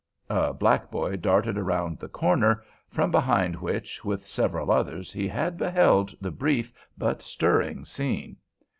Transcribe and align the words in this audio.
A 0.31 0.51
black 0.51 0.89
boy 0.89 1.15
darted 1.17 1.57
round 1.59 1.99
the 1.99 2.07
corner, 2.07 2.63
from 2.89 3.11
behind 3.11 3.57
which, 3.57 4.03
with 4.03 4.25
several 4.25 4.71
others, 4.71 5.13
he 5.13 5.27
had 5.27 5.59
beheld 5.59 6.15
the 6.19 6.31
brief 6.31 6.73
but 6.97 7.21
stirring 7.21 7.85
scene. 7.85 8.37